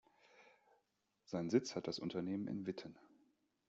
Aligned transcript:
Seinen 1.25 1.51
Sitz 1.51 1.75
hat 1.75 1.85
das 1.87 1.99
Unternehmen 1.99 2.47
in 2.47 2.65
Witten. 2.65 2.97